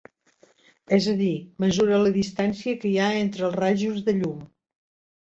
[0.97, 4.47] És a dir, mesura la distància que hi ha entre els rajos de llum.